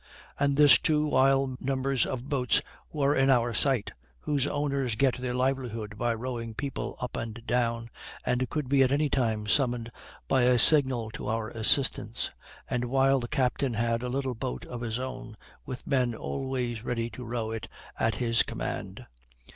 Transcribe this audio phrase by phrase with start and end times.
[0.39, 5.35] And this too while numbers of boats were in our sight, whose owners get their
[5.35, 7.91] livelihood by rowing people up and down,
[8.25, 9.91] and could be at any time summoned
[10.27, 12.31] by a signal to our assistance,
[12.67, 15.37] and while the captain had a little boat of his own,
[15.67, 19.05] with men always ready to row it at his command.